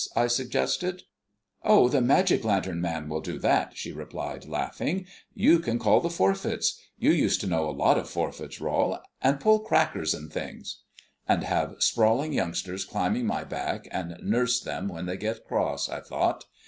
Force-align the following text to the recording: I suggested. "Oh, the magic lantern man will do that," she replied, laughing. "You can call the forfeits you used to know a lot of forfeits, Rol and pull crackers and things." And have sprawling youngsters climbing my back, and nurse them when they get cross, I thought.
I 0.15 0.25
suggested. 0.25 1.03
"Oh, 1.61 1.87
the 1.87 2.01
magic 2.01 2.43
lantern 2.43 2.81
man 2.81 3.07
will 3.07 3.21
do 3.21 3.37
that," 3.37 3.77
she 3.77 3.91
replied, 3.91 4.45
laughing. 4.47 5.05
"You 5.35 5.59
can 5.59 5.77
call 5.77 5.99
the 5.99 6.09
forfeits 6.09 6.81
you 6.97 7.11
used 7.11 7.39
to 7.41 7.45
know 7.47 7.69
a 7.69 7.69
lot 7.69 7.99
of 7.99 8.09
forfeits, 8.09 8.59
Rol 8.59 8.97
and 9.21 9.39
pull 9.39 9.59
crackers 9.59 10.15
and 10.15 10.33
things." 10.33 10.79
And 11.27 11.43
have 11.43 11.75
sprawling 11.83 12.33
youngsters 12.33 12.83
climbing 12.83 13.27
my 13.27 13.43
back, 13.43 13.87
and 13.91 14.17
nurse 14.23 14.59
them 14.59 14.87
when 14.87 15.05
they 15.05 15.17
get 15.17 15.45
cross, 15.45 15.87
I 15.87 15.99
thought. 16.01 16.45